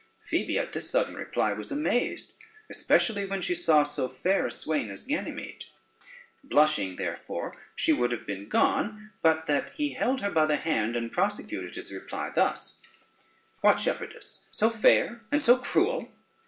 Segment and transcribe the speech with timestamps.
[0.23, 2.33] Phoebe at this sudden reply was amazed,
[2.71, 5.65] especially when she saw so fair a swain as Ganymede;
[6.43, 10.95] blushing therefore, she would have been gone, but that he held her by the hand,
[10.95, 12.81] and prosecuted his reply thus:
[13.59, 16.11] "What, shepherdess, so fair and so cruel?